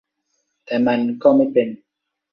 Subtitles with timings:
[0.65, 1.67] แต่มันก็ไม่เป็น